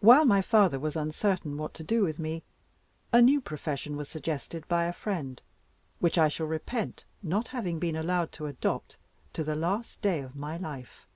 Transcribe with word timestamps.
While 0.00 0.26
my 0.26 0.42
father 0.42 0.78
was 0.78 0.96
uncertain 0.96 1.56
what 1.56 1.72
to 1.72 1.82
do 1.82 2.02
with 2.02 2.18
me, 2.18 2.42
a 3.10 3.22
new 3.22 3.40
profession 3.40 3.96
was 3.96 4.06
suggested 4.06 4.68
by 4.68 4.84
a 4.84 4.92
friend, 4.92 5.40
which 5.98 6.18
I 6.18 6.28
shall 6.28 6.44
repent 6.46 7.06
not 7.22 7.48
having 7.48 7.78
been 7.78 7.96
allowed 7.96 8.32
to 8.32 8.44
adopt, 8.48 8.98
to 9.32 9.42
the 9.42 9.56
last 9.56 10.02
day 10.02 10.20
of 10.20 10.36
my 10.36 10.58
life. 10.58 11.08